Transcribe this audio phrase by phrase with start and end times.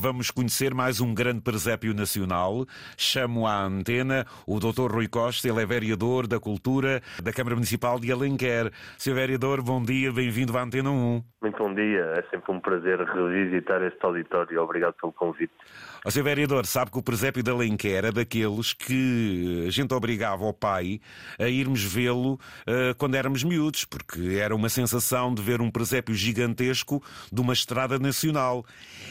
[0.00, 2.66] vamos conhecer mais um grande presépio nacional.
[2.96, 4.90] Chamo à antena o Dr.
[4.90, 8.72] Rui Costa, ele é vereador da Cultura da Câmara Municipal de Alenquer.
[8.96, 9.14] Sr.
[9.14, 11.22] Vereador, bom dia, bem-vindo à Antena 1.
[11.42, 14.62] Muito bom dia, é sempre um prazer revisitar este auditório.
[14.62, 15.54] Obrigado pelo convite.
[16.04, 16.22] O Sr.
[16.22, 21.00] Vereador, sabe que o presépio de Alenquer é daqueles que a gente obrigava ao pai
[21.38, 26.14] a irmos vê-lo uh, quando éramos miúdos, porque era uma sensação de ver um presépio
[26.14, 28.62] gigantesco de uma estrada nacional.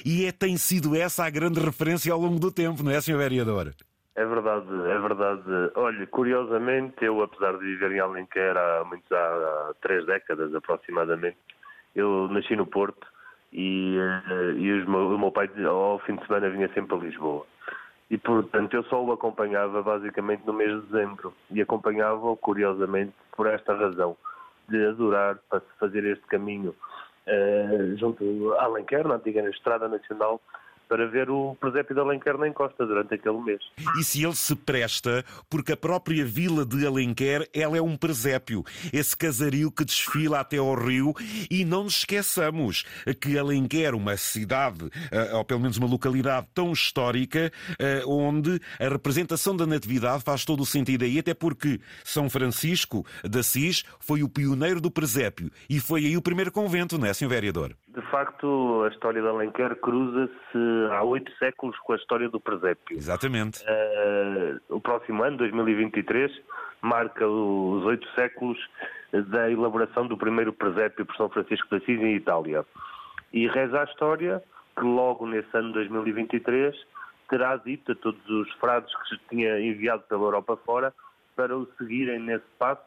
[0.05, 3.18] E é, tem sido essa a grande referência ao longo do tempo, não é, Sr.
[3.18, 3.74] Vereador?
[4.16, 5.71] É verdade, é verdade.
[5.75, 11.38] Olha, curiosamente, eu, apesar de viver em Alenquer há, muitos, há três décadas aproximadamente,
[12.00, 13.08] eu nasci no Porto
[13.52, 17.46] e, eh, e meu, o meu pai, ao fim de semana, vinha sempre a Lisboa.
[18.10, 21.34] E, portanto, eu só o acompanhava basicamente no mês de dezembro.
[21.52, 24.18] E acompanhava-o, curiosamente, por esta razão,
[24.68, 26.75] de adorar para fazer este caminho
[27.28, 30.42] uh, junto a Alenquer, na antiga Estrada Nacional,
[30.89, 33.61] para ver o presépio de Alenquer na encosta durante aquele mês.
[34.00, 38.63] E se ele se presta, porque a própria vila de Alenquer, ela é um presépio,
[38.91, 41.13] esse casario que desfila até ao rio,
[41.50, 42.83] e não nos esqueçamos
[43.22, 48.89] que Alenquer, uma cidade, eh, ou pelo menos uma localidade tão histórica, eh, onde a
[48.89, 54.23] representação da natividade faz todo o sentido aí, até porque São Francisco de Assis foi
[54.23, 57.28] o pioneiro do presépio, e foi aí o primeiro convento, não é, Sr.
[57.28, 57.75] Vereador?
[57.93, 60.57] De facto, a história de Alenquer cruza-se
[60.91, 62.95] há oito séculos com a história do presépio.
[62.95, 63.63] Exatamente.
[63.63, 66.31] Uh, o próximo ano, 2023,
[66.81, 68.59] marca os oito séculos
[69.11, 72.63] da elaboração do primeiro presépio por São Francisco de Assis em Itália.
[73.33, 74.43] E reza a história
[74.77, 76.75] que logo nesse ano 2023
[77.27, 80.93] terá dito a todos os frades que se tinha enviado pela Europa fora
[81.35, 82.81] para o seguirem nesse passo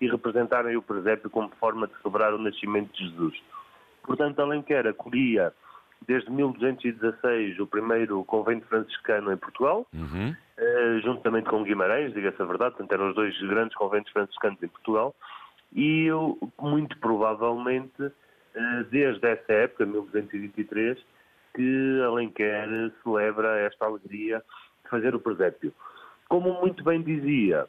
[0.00, 3.40] e representarem o presépio como forma de celebrar o nascimento de Jesus.
[4.08, 5.52] Portanto, Alenquer acolhia
[6.06, 10.30] desde 1216 o primeiro convento franciscano em Portugal, uhum.
[10.30, 14.68] uh, juntamente com Guimarães, diga-se a verdade, portanto eram os dois grandes conventos franciscanos em
[14.68, 15.14] Portugal,
[15.74, 20.98] e eu, muito provavelmente, uh, desde essa época, 1223,
[21.54, 22.66] que Alenquer
[23.02, 24.42] celebra esta alegria
[24.84, 25.74] de fazer o presépio.
[26.30, 27.66] Como muito bem dizia,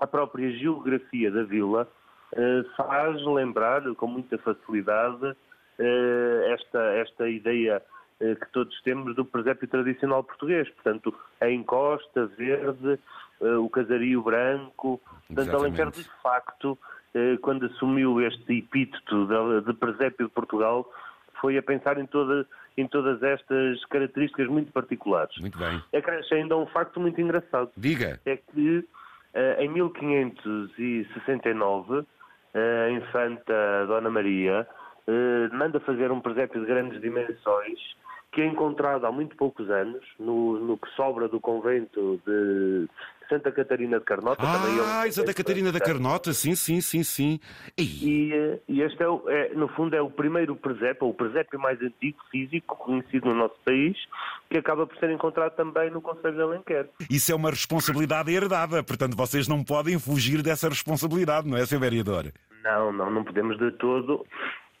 [0.00, 1.86] a própria geografia da vila
[2.32, 5.36] uh, faz lembrar com muita facilidade eh,
[5.78, 7.80] esta, esta ideia
[8.20, 10.68] eh, que todos temos do presépio tradicional português.
[10.70, 12.98] Portanto, a encosta verde,
[13.40, 15.00] eh, o casario branco.
[15.28, 16.76] Portanto, Alenquer, de facto,
[17.42, 19.26] quando assumiu este epíteto
[19.66, 20.88] de presépio de Portugal,
[21.40, 22.46] foi a pensar em, toda,
[22.76, 25.36] em todas estas características muito particulares.
[25.38, 25.82] Muito bem.
[25.92, 27.72] Acresce ainda um facto muito engraçado.
[27.76, 28.20] Diga.
[28.24, 28.86] É que
[29.58, 32.06] em 1569,
[32.54, 34.64] a infanta Dona Maria
[35.08, 37.78] eh, manda fazer um presépio de grandes dimensões
[38.30, 42.86] que é encontrado há muito poucos anos no, no que sobra do convento de
[43.26, 44.42] Santa Catarina de Carnota.
[44.42, 47.40] Ah, também é um Santa Catarina da Carnota, sim, sim, sim, sim.
[47.76, 51.58] E, eh, e este, é, o, é, no fundo, é o primeiro presépio, o presépio
[51.58, 53.96] mais antigo físico conhecido no nosso país,
[54.50, 56.88] que acaba por ser encontrado também no Conselho de Alenquer.
[57.10, 61.78] Isso é uma responsabilidade herdada, portanto vocês não podem fugir dessa responsabilidade, não é, Sr.
[61.78, 62.32] Vereador?
[62.62, 64.26] Não, não, não podemos de todo.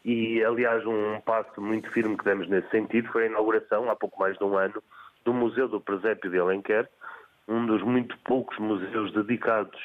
[0.08, 4.18] E, aliás, um passo muito firme que demos nesse sentido foi a inauguração, há pouco
[4.18, 4.82] mais de um ano,
[5.22, 6.88] do Museu do Presépio de Alenquer,
[7.46, 9.78] um dos muito poucos museus dedicados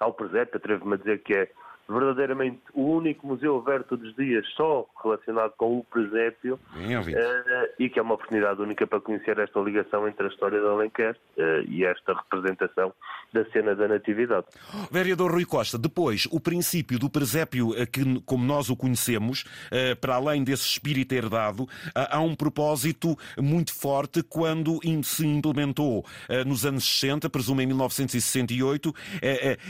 [0.00, 1.50] ao presépio, atrevo-me a dizer que é
[1.88, 7.88] verdadeiramente o único museu aberto todos os dias só relacionado com o presépio uh, e
[7.88, 11.42] que é uma oportunidade única para conhecer esta ligação entre a história de Alenquer uh,
[11.68, 12.92] e esta representação
[13.32, 14.46] da cena da Natividade.
[14.90, 19.96] Vereador Rui Costa, depois, o princípio do presépio, eh, que, como nós o conhecemos, uh,
[20.00, 26.04] para além desse espírito herdado, há um propósito muito forte quando se implementou
[26.46, 28.92] nos anos 60, presumo em 1968,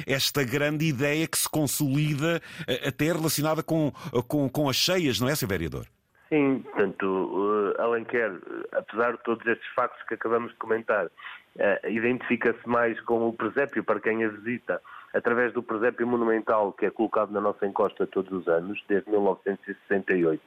[0.06, 3.90] esta grande ideia que se consolida medida eh, até relacionada com,
[4.28, 5.48] com, com as cheias, não é, Sr.
[5.48, 5.86] Vereador?
[6.28, 8.32] Sim, portanto, uh, Alenquer,
[8.72, 13.84] apesar de todos estes factos que acabamos de comentar, uh, identifica-se mais com o presépio
[13.84, 14.80] para quem a visita,
[15.14, 20.42] através do presépio monumental que é colocado na nossa encosta todos os anos, desde 1968.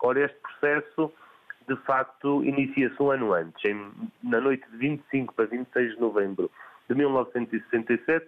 [0.00, 1.10] Ora, este processo,
[1.66, 3.90] de facto, inicia-se um ano antes, em,
[4.22, 6.50] na noite de 25 para 26 de novembro
[6.88, 8.26] de 1967,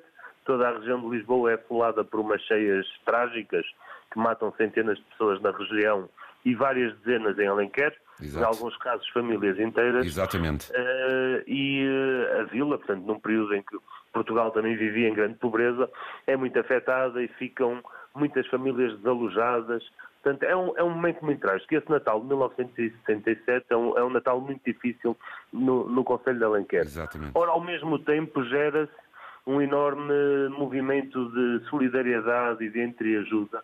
[0.49, 3.67] toda a região de Lisboa é assolada por umas cheias trágicas
[4.11, 6.09] que matam centenas de pessoas na região
[6.43, 8.43] e várias dezenas em Alenquer, Exato.
[8.43, 10.07] em alguns casos famílias inteiras.
[10.07, 10.73] Exatamente.
[10.73, 13.77] Uh, e uh, a vila, portanto, num período em que
[14.11, 15.91] Portugal também vivia em grande pobreza,
[16.27, 17.83] é muito afetada e ficam
[18.15, 19.85] muitas famílias desalojadas.
[20.23, 21.75] Portanto, é um, é um momento muito trágico.
[21.75, 25.15] Esse Natal de 1977 é um, é um Natal muito difícil
[25.53, 26.87] no, no Conselho de Alenquer.
[26.87, 27.33] Exatamente.
[27.35, 29.09] Ora, ao mesmo tempo, gera-se
[29.47, 33.63] um enorme movimento de solidariedade e de entreajuda,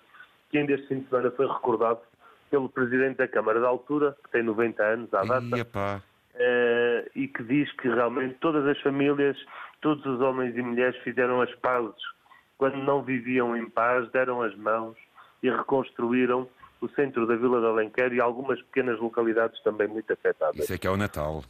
[0.50, 2.00] que ainda este fim de semana foi recordado
[2.50, 6.02] pelo Presidente da Câmara da altura, que tem 90 anos à data, Iapá.
[6.34, 9.36] eh, e que diz que realmente todas as famílias,
[9.80, 12.14] todos os homens e mulheres fizeram as pazes
[12.56, 14.96] quando não viviam em paz, deram as mãos
[15.42, 16.48] e reconstruíram
[16.80, 20.58] o centro da Vila de Alenquer e algumas pequenas localidades também muito afetadas.
[20.60, 21.42] Isso é que é o Natal.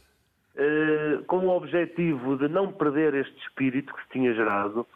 [0.57, 4.87] Eh, com o objetivo de não perder este espírito que se tinha gerado,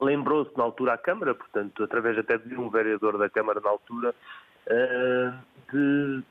[0.00, 4.14] lembrou-se na altura a Câmara, portanto, através até de um vereador da Câmara na altura,
[4.66, 5.32] eh,
[5.70, 6.22] de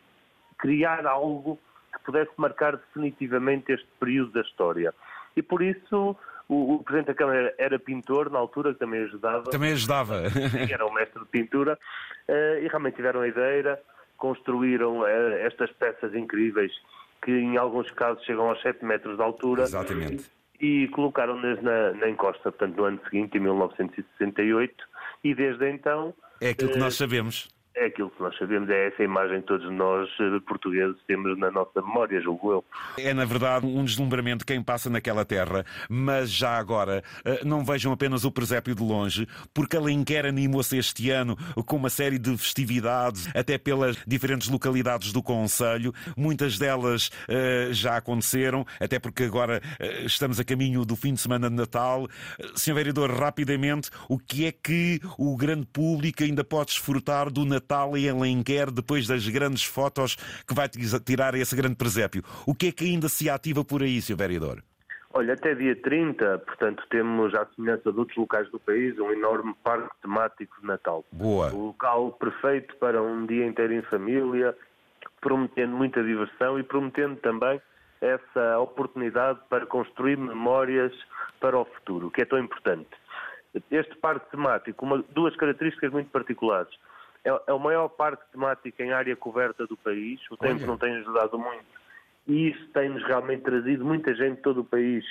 [0.58, 1.60] criar algo
[1.94, 4.92] que pudesse marcar definitivamente este período da história.
[5.36, 6.18] E por isso
[6.50, 10.24] o, o Presidente da Câmara era pintor na altura, que também ajudava Também ajudava.
[10.68, 11.78] era um mestre de pintura,
[12.28, 13.80] eh, e realmente tiveram a ideia,
[14.18, 16.72] construíram estas peças incríveis,
[17.24, 20.32] que em alguns casos chegam aos 7 metros de altura, Exatamente.
[20.60, 24.74] e colocaram-nas na, na encosta, portanto, no ano seguinte, em 1968,
[25.24, 27.50] e desde então É aquilo que nós sabemos.
[27.76, 31.50] É aquilo que nós sabemos, é essa imagem que todos nós eh, portugueses temos na
[31.50, 32.66] nossa memória, julgo eu.
[32.98, 37.64] É, na verdade, um deslumbramento de quem passa naquela terra, mas já agora eh, não
[37.64, 42.38] vejam apenas o presépio de longe, porque Alenquer animou-se este ano com uma série de
[42.38, 45.94] festividades, até pelas diferentes localidades do Conselho.
[46.18, 49.62] Muitas delas eh, já aconteceram, até porque agora
[50.06, 52.08] estamos a caminho do fim de semana de Natal.
[52.56, 57.61] Senhor Vereador, rapidamente, o que é que o grande público ainda pode desfrutar do Natal
[57.96, 60.16] em Alenquer depois das grandes fotos
[60.48, 62.24] que vai tirar esse grande presépio?
[62.46, 64.16] O que é que ainda se ativa por aí, Sr.
[64.16, 64.64] Vereador?
[65.14, 69.54] Olha, até dia 30, portanto, temos, à semelhança de outros locais do país, um enorme
[69.62, 71.04] parque temático de Natal.
[71.12, 71.54] Boa.
[71.54, 74.56] O local perfeito para um dia inteiro em família,
[75.20, 77.62] prometendo muita diversão e prometendo também
[78.00, 80.94] essa oportunidade para construir memórias
[81.42, 82.90] para o futuro, que é tão importante.
[83.70, 86.74] Este parque temático, uma, duas características muito particulares.
[87.24, 90.68] É, é o maior parque temático em área coberta do país, o tempo Olha.
[90.68, 91.82] não tem ajudado muito
[92.28, 95.04] e isso tem-nos realmente trazido muita gente de todo o país,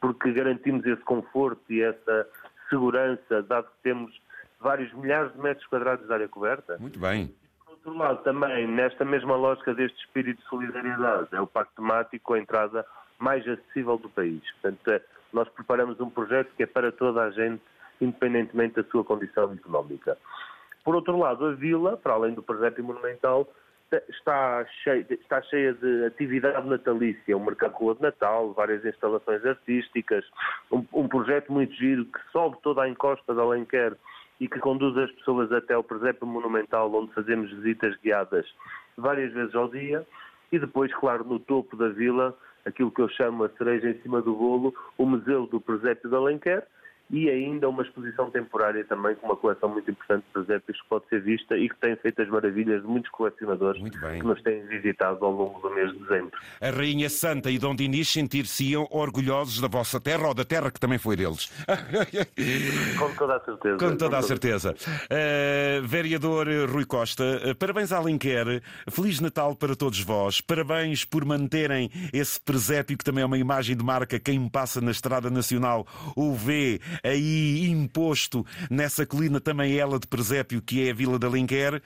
[0.00, 2.28] porque garantimos esse conforto e essa
[2.68, 4.20] segurança, dado que temos
[4.60, 6.78] vários milhares de metros quadrados de área coberta.
[6.78, 7.34] Muito bem.
[7.64, 12.32] Por outro lado, também, nesta mesma lógica deste espírito de solidariedade, é o Pacto Temático
[12.32, 12.84] a entrada
[13.18, 14.42] mais acessível do país.
[14.52, 15.02] Portanto, é-
[15.32, 17.62] nós preparamos um projeto que é para toda a gente,
[18.00, 20.16] independentemente da sua condição económica.
[20.84, 23.48] Por outro lado, a vila, para além do presépio monumental,
[24.08, 30.24] está cheia, está cheia de atividade natalícia, um mercado de Natal, várias instalações artísticas,
[30.70, 33.96] um, um projeto muito giro que sobe toda a encosta de Alenquer
[34.40, 38.46] e que conduz as pessoas até ao presépio monumental, onde fazemos visitas guiadas
[38.96, 40.04] várias vezes ao dia.
[40.50, 44.20] E depois, claro, no topo da vila, aquilo que eu chamo a cereja em cima
[44.20, 46.66] do bolo, o Museu do Presépio de Alenquer,
[47.10, 51.08] e ainda uma exposição temporária também com uma coleção muito importante de presépios que pode
[51.08, 55.24] ser vista e que tem feito as maravilhas de muitos colecionadores que nos têm visitado
[55.24, 56.38] ao longo do mês de dezembro.
[56.60, 60.80] A Rainha Santa e Dom Dinis sentir-se-iam orgulhosos da vossa terra ou da terra que
[60.80, 61.50] também foi deles.
[62.98, 63.76] Com toda a certeza.
[63.78, 64.74] Com toda a certeza.
[64.74, 71.24] Uh, vereador Rui Costa, uh, parabéns à Alenquer, Feliz Natal para todos vós, parabéns por
[71.24, 74.18] manterem esse presépio que também é uma imagem de marca.
[74.18, 80.62] Quem passa na Estrada Nacional o vê aí imposto nessa colina também ela de presépio
[80.62, 81.82] que é a Vila da Alenquer.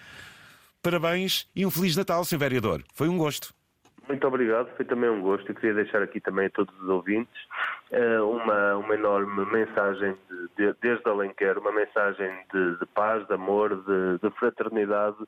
[0.82, 2.38] Parabéns e um Feliz Natal, Sr.
[2.38, 2.82] Vereador.
[2.94, 3.52] Foi um gosto.
[4.08, 7.36] Muito obrigado, foi também um gosto e queria deixar aqui também a todos os ouvintes
[7.90, 10.16] eh, uma, uma enorme mensagem
[10.56, 15.18] de, de, desde Alenquer, uma mensagem de, de paz, de amor, de, de fraternidade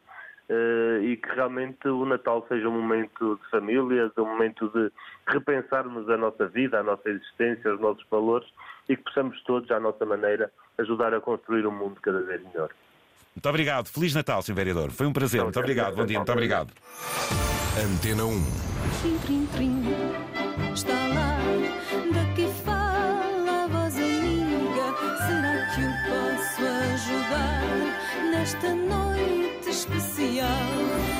[0.48, 4.90] eh, e que realmente o Natal seja um momento de família, um momento de
[5.28, 8.48] repensarmos a nossa vida, a nossa existência, os nossos valores
[8.90, 12.70] e que possamos todos, à nossa maneira, ajudar a construir um mundo cada vez melhor.
[13.36, 13.86] Muito obrigado.
[13.86, 14.54] Feliz Natal, Sr.
[14.54, 14.90] Vereador.
[14.90, 15.44] Foi um prazer.
[15.44, 15.94] Muito obrigado.
[15.94, 16.18] Bom dia.
[16.18, 16.72] Muito obrigado.
[17.78, 18.44] Antena 1.
[19.00, 19.82] Trim, trim, trim.
[20.74, 21.38] Está lá,
[22.12, 24.86] daqui fala a voz amiga.
[25.24, 27.62] Será que eu posso ajudar
[28.32, 30.48] nesta noite especial?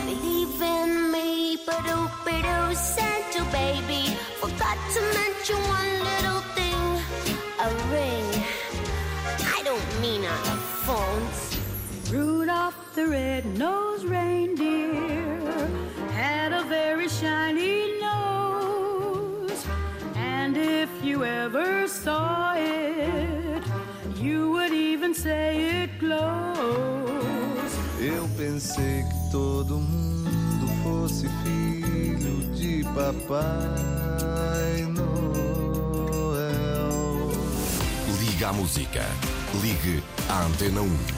[0.07, 6.60] Believe in me, but oh, but oh, Santa baby, forgot to mention one little thing
[7.62, 8.25] a ring.
[9.57, 11.59] I don't mean on the phones.
[12.11, 15.69] Rudolph the red-nosed reindeer
[16.11, 19.67] had a very shiny nose,
[20.17, 23.62] and if you ever saw it,
[24.17, 27.73] you would even say it glows.
[28.00, 35.70] Eu pensei que todo mundo fosse filho de Papai Noel.
[38.41, 39.05] Liga à música.
[39.63, 41.11] Ligue à Antena 1.